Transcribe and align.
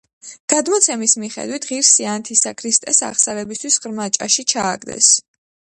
გადმოცემის 0.53 1.13
მიხედვით, 1.23 1.67
ღირსი 1.73 2.07
ანთისა 2.15 2.55
ქრისტეს 2.63 3.03
აღსარებისთვის 3.11 3.79
ღრმა 3.87 4.13
ჭაში 4.19 4.49
ჩააგდეს. 4.55 5.15